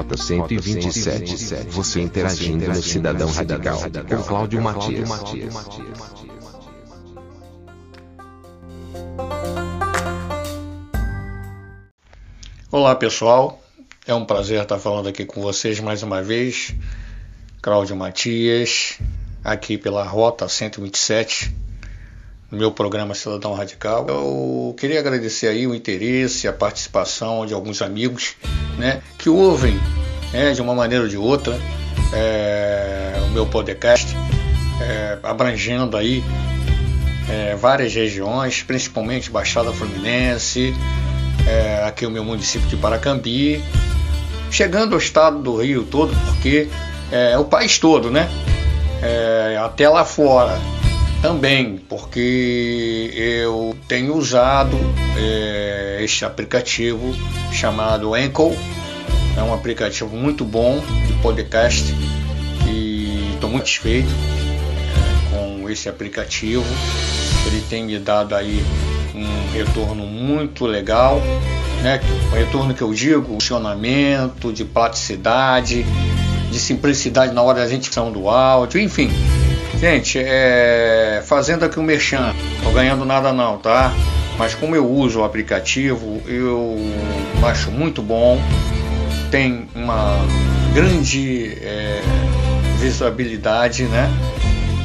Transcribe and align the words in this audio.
Rota 0.00 0.16
127. 0.16 1.66
Você 1.68 2.00
interagindo 2.00 2.66
no 2.66 2.82
Cidadão 2.82 3.30
Radical. 3.30 3.78
Com 4.08 4.22
Cláudio 4.22 4.62
Matias. 4.62 5.10
Olá 12.72 12.94
pessoal, 12.94 13.62
é 14.06 14.14
um 14.14 14.24
prazer 14.24 14.62
estar 14.62 14.78
falando 14.78 15.10
aqui 15.10 15.26
com 15.26 15.42
vocês 15.42 15.78
mais 15.80 16.02
uma 16.02 16.22
vez. 16.22 16.74
Cláudio 17.60 17.94
Matias, 17.94 18.98
aqui 19.44 19.76
pela 19.76 20.02
Rota 20.02 20.48
127, 20.48 21.54
no 22.50 22.58
meu 22.58 22.72
programa 22.72 23.14
Cidadão 23.14 23.54
Radical. 23.54 24.06
Eu 24.08 24.74
queria 24.78 24.98
agradecer 24.98 25.46
aí 25.46 25.66
o 25.66 25.74
interesse, 25.74 26.48
a 26.48 26.52
participação 26.52 27.46
de 27.46 27.54
alguns 27.54 27.80
amigos 27.80 28.34
né, 28.76 29.02
que 29.18 29.28
ouvem 29.28 29.78
né, 30.32 30.52
de 30.52 30.60
uma 30.60 30.74
maneira 30.74 31.04
ou 31.04 31.08
de 31.08 31.16
outra 31.16 31.58
é, 32.12 33.12
o 33.24 33.30
meu 33.30 33.46
podcast, 33.46 34.16
é, 34.80 35.18
abrangendo 35.22 35.96
aí 35.96 36.24
é, 37.28 37.54
várias 37.54 37.94
regiões, 37.94 38.62
principalmente 38.62 39.30
Baixada 39.30 39.72
Fluminense, 39.72 40.74
é, 41.46 41.84
aqui 41.86 42.04
o 42.04 42.10
meu 42.10 42.24
município 42.24 42.66
de 42.68 42.76
Paracambi, 42.76 43.62
chegando 44.50 44.94
ao 44.94 44.98
estado 44.98 45.40
do 45.40 45.56
Rio 45.62 45.84
todo, 45.84 46.12
porque 46.26 46.68
é, 47.12 47.38
o 47.38 47.44
país 47.44 47.78
todo, 47.78 48.10
né? 48.10 48.28
É, 49.02 49.56
até 49.62 49.88
lá 49.88 50.04
fora 50.04 50.58
também, 51.20 51.76
porque 51.88 53.12
eu 53.14 53.76
tenho 53.86 54.16
usado 54.16 54.76
é, 55.18 55.98
este 56.00 56.24
aplicativo 56.24 57.14
chamado 57.52 58.14
Anchor, 58.14 58.52
é 59.36 59.42
um 59.42 59.52
aplicativo 59.52 60.16
muito 60.16 60.44
bom 60.44 60.82
de 61.06 61.12
podcast 61.14 61.94
e 62.66 63.32
estou 63.34 63.50
muito 63.50 63.66
satisfeito 63.66 64.08
é, 64.08 65.30
com 65.30 65.68
esse 65.68 65.88
aplicativo. 65.88 66.64
Ele 67.46 67.62
tem 67.68 67.84
me 67.84 67.98
dado 67.98 68.34
aí 68.34 68.62
um 69.14 69.52
retorno 69.52 70.06
muito 70.06 70.66
legal, 70.66 71.20
né? 71.82 72.00
O 72.32 72.34
retorno 72.34 72.74
que 72.74 72.82
eu 72.82 72.92
digo, 72.94 73.34
funcionamento, 73.34 74.52
de 74.52 74.64
praticidade, 74.64 75.84
de 76.50 76.58
simplicidade 76.58 77.32
na 77.34 77.42
hora 77.42 77.60
da 77.60 77.68
gente 77.68 77.90
do 78.10 78.28
áudio, 78.28 78.80
enfim. 78.80 79.10
Gente, 79.78 80.18
é, 80.18 81.22
fazendo 81.26 81.64
aqui 81.64 81.78
o 81.78 81.82
um 81.82 81.84
merchan, 81.84 82.34
não 82.62 82.72
ganhando 82.72 83.04
nada 83.04 83.32
não, 83.32 83.58
tá? 83.58 83.92
Mas 84.38 84.54
como 84.54 84.74
eu 84.74 84.90
uso 84.90 85.20
o 85.20 85.24
aplicativo, 85.24 86.22
eu 86.26 86.76
acho 87.44 87.70
muito 87.70 88.02
bom, 88.02 88.40
tem 89.30 89.68
uma 89.74 90.18
grande 90.74 91.58
é, 91.62 92.00
visibilidade, 92.78 93.84
né? 93.84 94.10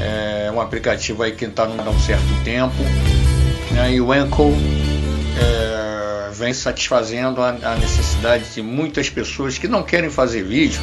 É 0.01 0.51
um 0.51 0.61
aplicativo 0.61 1.23
aí 1.23 1.31
que 1.31 1.45
está 1.45 1.63
há 1.63 1.89
um 1.89 1.99
certo 1.99 2.43
tempo 2.43 2.83
né? 3.75 3.93
E 3.93 4.01
o 4.01 4.13
Enco 4.13 4.53
é, 5.37 6.31
vem 6.31 6.53
satisfazendo 6.53 7.41
a, 7.41 7.75
necessidade 7.75 8.45
de 8.53 8.61
muitas 8.61 9.09
pessoas 9.09 9.57
que 9.57 9.67
não 9.67 9.83
querem 9.83 10.09
fazer 10.09 10.43
vídeo, 10.43 10.79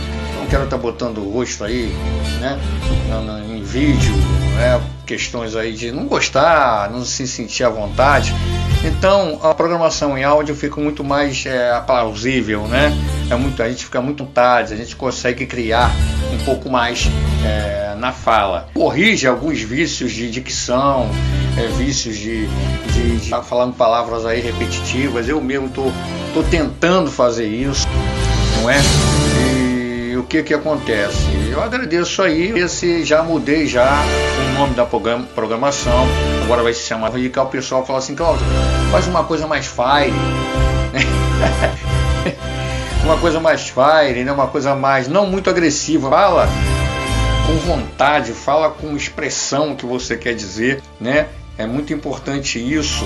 estar 0.60 0.76
tá 0.76 0.82
botando 0.82 1.18
o 1.18 1.30
rosto 1.30 1.64
aí, 1.64 1.94
né? 2.40 2.58
em 3.48 3.62
vídeo, 3.62 4.14
né? 4.56 4.80
questões 5.06 5.54
aí 5.54 5.72
de 5.72 5.92
não 5.92 6.06
gostar, 6.06 6.90
não 6.90 7.04
se 7.04 7.26
sentir 7.26 7.64
à 7.64 7.68
vontade. 7.68 8.34
Então 8.84 9.38
a 9.42 9.54
programação 9.54 10.16
em 10.18 10.24
áudio 10.24 10.54
fica 10.54 10.80
muito 10.80 11.04
mais 11.04 11.44
é, 11.46 11.80
plausível, 11.80 12.66
né? 12.66 12.92
É 13.30 13.36
muito, 13.36 13.62
a 13.62 13.68
gente 13.68 13.84
fica 13.84 14.00
muito 14.00 14.24
vontade, 14.24 14.74
a 14.74 14.76
gente 14.76 14.96
consegue 14.96 15.46
criar 15.46 15.90
um 16.32 16.44
pouco 16.44 16.68
mais 16.68 17.08
é, 17.44 17.94
na 17.96 18.12
fala. 18.12 18.68
Corrige 18.74 19.26
alguns 19.26 19.60
vícios 19.60 20.12
de 20.12 20.30
dicção, 20.30 21.08
é, 21.56 21.66
vícios 21.78 22.16
de, 22.16 22.46
de, 22.92 23.16
de 23.18 23.30
falando 23.44 23.74
palavras 23.74 24.26
aí 24.26 24.40
repetitivas. 24.40 25.28
Eu 25.28 25.40
mesmo 25.40 25.68
tô, 25.68 25.92
tô 26.34 26.42
tentando 26.42 27.10
fazer 27.10 27.46
isso, 27.46 27.86
não 28.60 28.68
é? 28.68 28.80
O 30.22 30.24
que 30.24 30.40
que 30.44 30.54
acontece? 30.54 31.26
Eu 31.50 31.60
agradeço 31.60 32.22
aí, 32.22 32.56
esse 32.56 33.04
já 33.04 33.24
mudei 33.24 33.66
já 33.66 34.04
o 34.48 34.58
nome 34.58 34.72
da 34.72 34.86
programação. 34.86 36.06
Agora 36.44 36.62
vai 36.62 36.72
se 36.72 36.82
chamar 36.82 37.10
Radical. 37.10 37.46
O 37.46 37.48
pessoal 37.48 37.84
fala 37.84 37.98
assim, 37.98 38.14
Cláudio, 38.14 38.46
faz 38.92 39.08
uma 39.08 39.24
coisa 39.24 39.48
mais 39.48 39.66
fire. 39.66 40.14
uma 43.04 43.18
coisa 43.18 43.40
mais 43.40 43.68
fire, 43.68 44.22
né? 44.24 44.30
uma 44.30 44.46
coisa 44.46 44.76
mais 44.76 45.08
não 45.08 45.26
muito 45.26 45.50
agressiva. 45.50 46.08
Fala 46.08 46.48
com 47.44 47.56
vontade, 47.66 48.32
fala 48.32 48.70
com 48.70 48.96
expressão 48.96 49.74
que 49.74 49.84
você 49.84 50.16
quer 50.16 50.34
dizer, 50.34 50.80
né? 51.00 51.26
É 51.58 51.66
muito 51.66 51.92
importante 51.92 52.60
isso 52.60 53.04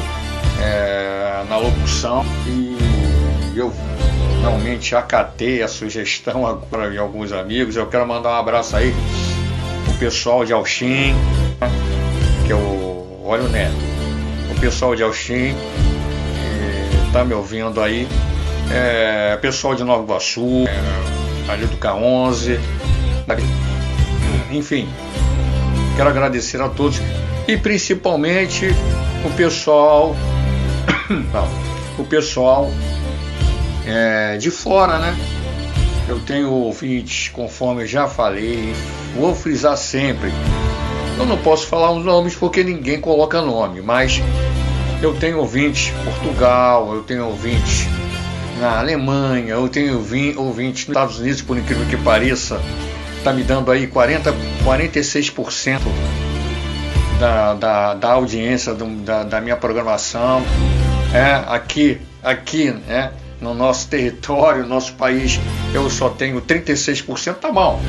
é, 0.61 1.45
na 1.49 1.57
locução 1.57 2.27
e 2.47 2.86
eu 3.59 3.73
realmente 4.41 4.95
acatei 4.95 5.63
a 5.63 5.69
sugestão 5.69 6.47
agora 6.47 6.91
de 6.91 6.99
alguns 6.99 7.33
amigos. 7.33 7.77
Eu 7.77 7.87
quero 7.87 8.07
mandar 8.07 8.31
um 8.31 8.41
abraço 8.41 8.77
aí 8.77 8.95
o 9.89 9.99
pessoal 9.99 10.45
de 10.45 10.53
Alxim, 10.53 11.15
que 12.47 12.53
é 12.53 12.55
o 12.55 13.23
olha 13.25 13.43
o 13.43 13.49
Neto, 13.49 13.75
o 14.57 14.61
pessoal 14.61 14.95
de 14.95 15.03
Alxim 15.03 15.55
tá 17.17 17.25
me 17.25 17.33
ouvindo 17.33 17.81
aí, 17.81 18.07
é, 18.71 19.39
pessoal 19.39 19.75
de 19.75 19.83
Nova 19.83 20.03
Iguaçu, 20.03 20.67
é, 20.69 21.51
ali 21.51 21.65
do 21.65 21.79
K11, 21.79 22.59
enfim, 24.51 24.87
quero 25.97 26.11
agradecer 26.11 26.61
a 26.61 26.69
todos 26.69 27.01
e 27.49 27.57
principalmente 27.57 28.69
o 29.25 29.31
pessoal, 29.31 30.15
o 31.99 32.05
pessoal 32.05 32.71
é, 33.87 34.37
de 34.37 34.51
fora, 34.51 34.99
né? 34.99 35.17
Eu 36.09 36.21
tenho 36.21 36.51
ouvintes, 36.51 37.29
conforme 37.29 37.83
eu 37.83 37.87
já 37.87 38.07
falei, 38.07 38.73
vou 39.15 39.35
frisar 39.35 39.77
sempre. 39.77 40.31
Eu 41.19 41.25
não 41.25 41.39
posso 41.39 41.67
falar 41.67 41.91
os 41.93 42.05
nomes 42.05 42.35
porque 42.35 42.63
ninguém 42.63 43.01
coloca 43.01 43.41
nome, 43.41 43.81
mas 43.81 44.21
eu 45.03 45.15
tenho 45.15 45.39
ouvintes 45.39 45.93
Portugal, 46.05 46.95
eu 46.95 47.03
tenho 47.03 47.27
ouvintes 47.27 47.87
na 48.61 48.79
Alemanha, 48.79 49.55
eu 49.55 49.69
tenho 49.69 49.97
ouvintes 50.37 50.87
nos 50.87 50.97
Estados 50.97 51.19
Unidos, 51.19 51.43
por 51.43 51.57
incrível 51.57 51.87
que 51.87 51.97
pareça, 51.97 52.61
está 53.19 53.33
me 53.33 53.43
dando 53.43 53.71
aí 53.71 53.87
40, 53.87 54.33
46% 54.65 55.81
da, 57.19 57.55
da, 57.55 57.95
da 57.95 58.13
audiência 58.13 58.75
do, 58.75 58.87
da, 59.03 59.25
da, 59.25 59.41
minha 59.41 59.57
programação. 59.57 60.43
É, 61.13 61.43
aqui, 61.53 61.99
aqui, 62.23 62.71
né, 62.71 63.11
no 63.41 63.55
nosso 63.55 63.89
território, 63.89 64.63
no 64.63 64.69
nosso 64.69 64.95
país, 64.95 65.41
eu 65.75 65.89
só 65.91 66.09
tenho 66.09 66.41
36%, 66.41 67.35
tá 67.35 67.51
bom. 67.51 67.81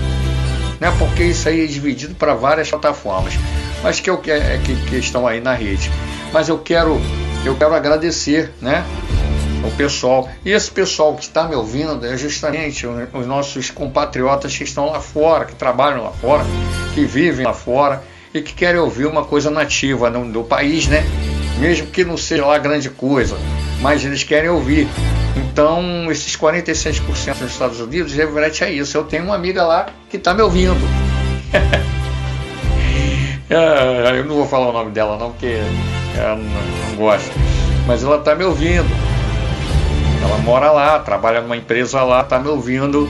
Né, 0.79 0.93
porque 0.99 1.23
isso 1.23 1.49
aí 1.49 1.63
é 1.63 1.65
dividido 1.65 2.13
para 2.13 2.35
várias 2.35 2.69
plataformas, 2.69 3.33
mas 3.81 3.99
que, 3.99 4.09
eu, 4.09 4.21
é, 4.27 4.59
que, 4.63 4.75
que 4.87 4.95
estão 4.97 5.25
aí 5.25 5.41
na 5.41 5.53
rede. 5.53 5.91
Mas 6.31 6.49
eu 6.49 6.59
quero, 6.59 7.01
eu 7.43 7.55
quero 7.55 7.73
agradecer, 7.73 8.51
né? 8.61 8.85
o 9.63 9.71
pessoal. 9.71 10.29
E 10.45 10.51
esse 10.51 10.69
pessoal 10.71 11.15
que 11.15 11.23
está 11.23 11.47
me 11.47 11.55
ouvindo 11.55 12.05
é 12.05 12.17
justamente 12.17 12.85
os 12.87 13.27
nossos 13.27 13.69
compatriotas 13.69 14.55
que 14.55 14.63
estão 14.63 14.87
lá 14.87 14.99
fora, 14.99 15.45
que 15.45 15.55
trabalham 15.55 16.03
lá 16.03 16.11
fora, 16.11 16.43
que 16.93 17.03
vivem 17.05 17.45
lá 17.45 17.53
fora 17.53 18.03
e 18.33 18.41
que 18.41 18.53
querem 18.53 18.79
ouvir 18.79 19.05
uma 19.05 19.23
coisa 19.23 19.49
nativa 19.49 20.09
do, 20.09 20.31
do 20.31 20.43
país, 20.43 20.87
né? 20.87 21.03
Mesmo 21.59 21.87
que 21.87 22.03
não 22.03 22.17
seja 22.17 22.45
lá 22.45 22.57
grande 22.57 22.89
coisa, 22.89 23.37
mas 23.81 24.05
eles 24.05 24.23
querem 24.23 24.49
ouvir. 24.49 24.87
Então, 25.37 26.11
esses 26.11 26.35
46% 26.35 27.41
nos 27.41 27.51
Estados 27.51 27.79
Unidos 27.79 28.13
reflete 28.13 28.63
a 28.63 28.69
isso. 28.69 28.97
Eu 28.97 29.03
tenho 29.03 29.25
uma 29.25 29.35
amiga 29.35 29.63
lá 29.63 29.87
que 30.09 30.17
está 30.17 30.33
me 30.33 30.41
ouvindo. 30.41 30.77
É, 33.49 34.19
eu 34.19 34.25
não 34.25 34.35
vou 34.35 34.45
falar 34.45 34.67
o 34.67 34.73
nome 34.73 34.91
dela 34.91 35.17
não, 35.17 35.31
porque 35.31 35.61
ela 36.17 36.35
não, 36.35 36.89
não 36.89 36.95
gosta. 36.97 37.31
Mas 37.87 38.03
ela 38.03 38.17
está 38.17 38.35
me 38.35 38.43
ouvindo. 38.43 38.85
Ela 40.21 40.37
mora 40.39 40.69
lá, 40.69 40.99
trabalha 40.99 41.39
numa 41.39 41.55
empresa 41.55 42.03
lá, 42.03 42.19
está 42.19 42.39
me 42.39 42.49
ouvindo 42.49 43.07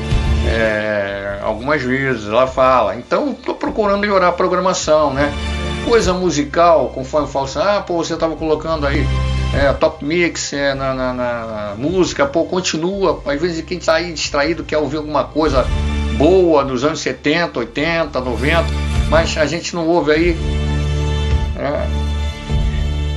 é, 0.48 1.40
algumas 1.42 1.82
vezes, 1.82 2.28
ela 2.28 2.46
fala. 2.46 2.96
Então, 2.96 3.32
estou 3.32 3.56
procurando 3.56 4.00
melhorar 4.00 4.28
a 4.28 4.32
programação, 4.32 5.12
né? 5.12 5.34
Coisa 5.84 6.14
musical, 6.14 6.92
conforme 6.94 7.26
eu 7.26 7.32
falo 7.32 7.46
assim, 7.46 7.60
ah, 7.60 7.82
pô, 7.82 8.04
você 8.04 8.14
estava 8.14 8.36
colocando 8.36 8.86
aí 8.86 9.08
é, 9.54 9.72
top 9.74 10.04
mix 10.04 10.54
é, 10.54 10.74
na, 10.74 10.94
na, 10.94 11.14
na, 11.14 11.76
música, 11.78 12.26
pô, 12.26 12.46
continua. 12.46 13.22
Às 13.26 13.42
vezes 13.42 13.64
quem 13.66 13.78
está 13.78 13.96
aí 13.96 14.12
distraído 14.14 14.64
quer 14.64 14.78
ouvir 14.78 14.98
alguma 14.98 15.24
coisa 15.24 15.66
boa 16.18 16.64
dos 16.66 16.84
anos 16.84 17.00
70, 17.00 17.60
80, 17.60 18.20
90, 18.20 18.66
mas 19.10 19.38
a 19.38 19.46
gente 19.46 19.76
não 19.76 19.88
ouve 19.88 20.12
aí. 20.12 20.38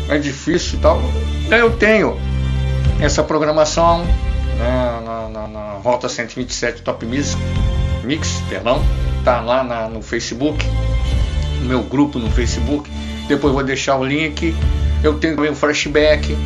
É, 0.08 0.14
é 0.14 0.18
difícil 0.18 0.78
e 0.78 0.82
tal. 0.82 1.00
Eu 1.50 1.76
tenho 1.76 2.16
essa 3.00 3.22
programação 3.22 4.04
né, 4.58 5.00
na, 5.04 5.28
na, 5.28 5.48
na, 5.48 5.72
Rota 5.82 6.08
127 6.08 6.82
Top 6.82 7.04
Mix, 7.06 7.36
Mix 8.04 8.42
perdão, 8.48 8.84
tá 9.24 9.40
lá 9.40 9.64
na, 9.64 9.88
no 9.88 10.02
Facebook, 10.02 10.64
no 11.60 11.66
meu 11.66 11.82
grupo 11.82 12.18
no 12.18 12.30
Facebook. 12.30 12.90
Depois 13.26 13.54
vou 13.54 13.62
deixar 13.62 13.96
o 13.96 14.04
link. 14.04 14.54
Eu 15.02 15.18
tenho 15.18 15.36
também 15.36 15.50
um 15.50 15.54
flashback, 15.54 16.36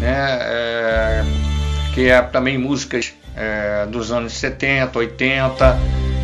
né, 0.00 0.38
é, 0.42 1.24
que 1.94 2.08
é 2.08 2.20
também 2.20 2.58
músicas 2.58 3.14
é, 3.36 3.86
dos 3.86 4.12
anos 4.12 4.32
70, 4.34 4.98
80. 4.98 5.78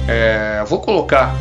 É, 0.09 0.65
vou 0.67 0.81
colocar 0.81 1.35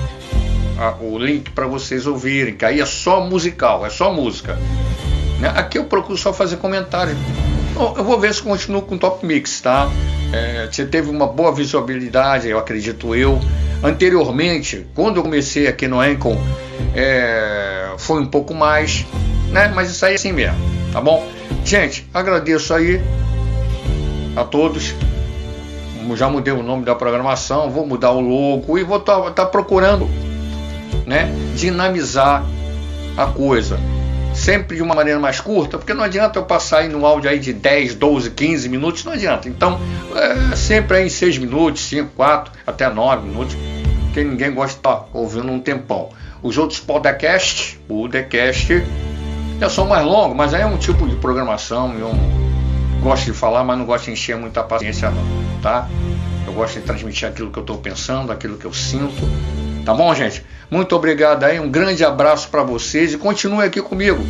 a, 0.77 0.95
o 1.01 1.17
link 1.17 1.51
para 1.51 1.67
vocês 1.67 2.05
ouvirem, 2.05 2.55
que 2.55 2.63
aí 2.63 2.79
é 2.79 2.85
só 2.85 3.21
musical, 3.21 3.85
é 3.85 3.89
só 3.89 4.13
música. 4.13 4.57
Né? 5.39 5.51
Aqui 5.55 5.77
eu 5.77 5.85
procuro 5.85 6.17
só 6.17 6.33
fazer 6.33 6.57
comentário. 6.57 7.15
Eu 7.95 8.03
vou 8.03 8.19
ver 8.19 8.33
se 8.33 8.41
continuo 8.41 8.81
com 8.81 8.97
Top 8.97 9.23
Mix, 9.23 9.61
tá? 9.61 9.87
É, 10.33 10.67
você 10.69 10.85
teve 10.85 11.09
uma 11.09 11.27
boa 11.27 11.53
visibilidade, 11.53 12.49
eu 12.49 12.57
acredito 12.57 13.15
eu. 13.15 13.39
Anteriormente, 13.83 14.87
quando 14.95 15.17
eu 15.17 15.23
comecei 15.23 15.67
aqui 15.67 15.87
no 15.87 16.03
Encon, 16.03 16.37
é, 16.95 17.93
foi 17.99 18.19
um 18.19 18.25
pouco 18.25 18.55
mais, 18.55 19.05
né? 19.51 19.71
Mas 19.73 19.89
isso 19.89 20.05
aí 20.05 20.13
é 20.13 20.15
assim 20.15 20.31
mesmo, 20.31 20.57
tá 20.91 21.01
bom? 21.01 21.27
Gente, 21.63 22.07
agradeço 22.13 22.73
aí 22.73 23.01
a 24.35 24.43
todos. 24.43 24.93
Já 26.15 26.29
mudei 26.29 26.53
o 26.53 26.63
nome 26.63 26.85
da 26.85 26.95
programação, 26.95 27.69
vou 27.69 27.85
mudar 27.85 28.11
o 28.11 28.21
logo 28.21 28.77
e 28.77 28.83
vou 28.83 28.97
estar 28.97 29.19
tá, 29.19 29.31
tá 29.31 29.45
procurando, 29.45 30.09
né? 31.05 31.29
Dinamizar 31.55 32.45
a 33.17 33.25
coisa 33.25 33.77
sempre 34.37 34.77
de 34.77 34.83
uma 34.83 34.93
maneira 34.93 35.19
mais 35.19 35.41
curta, 35.41 35.77
porque 35.77 35.93
não 35.93 36.03
adianta 36.03 36.37
eu 36.37 36.43
passar 36.43 36.79
aí 36.79 36.87
no 36.87 37.05
áudio 37.05 37.29
aí 37.29 37.39
de 37.39 37.51
10, 37.51 37.95
12, 37.95 38.31
15 38.31 38.69
minutos, 38.69 39.03
não 39.03 39.11
adianta. 39.11 39.49
Então, 39.49 39.79
é, 40.15 40.55
sempre 40.55 40.97
aí 40.97 41.07
em 41.07 41.09
6 41.09 41.39
minutos, 41.39 41.81
5, 41.87 42.11
4, 42.15 42.53
até 42.65 42.87
9 42.87 43.27
minutos, 43.27 43.57
porque 44.05 44.23
ninguém 44.23 44.53
gosta 44.53 44.73
de 44.73 44.79
estar 44.79 45.07
ouvindo 45.11 45.51
um 45.51 45.59
tempão. 45.59 46.09
Os 46.41 46.57
outros 46.57 46.79
podcasts, 46.79 47.77
o 47.89 48.07
TheCast, 48.07 48.83
já 49.59 49.69
são 49.69 49.87
mais 49.87 50.05
longos, 50.05 50.35
mas 50.35 50.53
aí 50.53 50.61
é 50.61 50.65
um 50.65 50.77
tipo 50.77 51.07
de 51.07 51.15
programação, 51.15 51.93
eu 51.97 52.11
gosto 53.01 53.25
de 53.25 53.33
falar, 53.33 53.63
mas 53.63 53.77
não 53.77 53.85
gosto 53.85 54.05
de 54.05 54.11
encher 54.11 54.37
muita 54.37 54.63
paciência 54.63 55.09
não, 55.09 55.61
tá? 55.61 55.87
Eu 56.45 56.53
gosto 56.53 56.79
de 56.79 56.85
transmitir 56.85 57.27
aquilo 57.27 57.51
que 57.51 57.59
eu 57.59 57.61
estou 57.61 57.77
pensando, 57.77 58.31
aquilo 58.31 58.57
que 58.57 58.65
eu 58.65 58.73
sinto, 58.73 59.23
Tá 59.87 59.93
bom, 59.93 60.13
gente? 60.13 60.45
Muito 60.69 60.93
obrigado 60.97 61.45
aí, 61.45 61.61
um 61.61 61.71
grande 61.71 62.03
abraço 62.03 62.49
para 62.49 62.61
vocês 62.61 63.13
e 63.13 63.17
continue 63.17 63.63
aqui 63.63 63.81
comigo. 63.81 64.21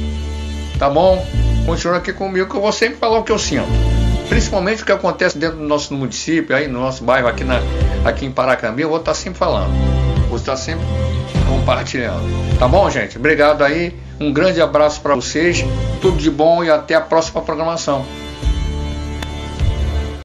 Tá 0.77 0.88
bom? 0.88 1.25
Continue 1.65 1.97
aqui 1.97 2.13
comigo 2.13 2.47
que 2.47 2.56
eu 2.56 2.62
vou 2.62 2.71
sempre 2.71 2.97
falar 2.97 3.18
o 3.18 3.24
que 3.24 3.31
eu 3.31 3.39
sinto. 3.39 3.65
Principalmente 4.29 4.83
o 4.83 4.85
que 4.85 4.91
acontece 4.91 5.35
dentro 5.35 5.57
do 5.57 5.63
nosso 5.63 5.95
município, 5.95 6.56
aí 6.56 6.68
no 6.68 6.79
nosso 6.79 7.03
bairro 7.03 7.27
aqui, 7.27 7.44
na, 7.44 7.59
aqui 8.06 8.24
em 8.24 8.31
Paracambi, 8.31 8.83
eu 8.83 8.89
vou 8.89 9.00
estar 9.00 9.15
sempre 9.15 9.39
falando. 9.39 9.71
Vou 10.38 10.42
estar 10.42 10.56
sempre 10.56 10.86
compartilhando. 11.50 12.22
Tá 12.60 12.68
bom, 12.68 12.88
gente? 12.92 13.18
Obrigado 13.18 13.63
aí. 13.63 13.95
Um 14.19 14.31
grande 14.31 14.62
abraço 14.62 15.01
para 15.01 15.16
vocês. 15.16 15.66
Tudo 16.00 16.18
de 16.18 16.30
bom 16.30 16.63
e 16.63 16.69
até 16.69 16.94
a 16.94 17.01
próxima 17.01 17.42
programação. 17.42 18.06